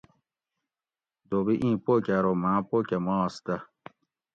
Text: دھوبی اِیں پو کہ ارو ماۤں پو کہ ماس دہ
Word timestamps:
دھوبی 1.29 1.55
اِیں 1.61 1.77
پو 1.83 1.93
کہ 2.05 2.13
ارو 2.17 2.33
ماۤں 2.41 2.59
پو 2.67 2.77
کہ 2.87 2.97
ماس 3.05 3.33
دہ 3.45 3.55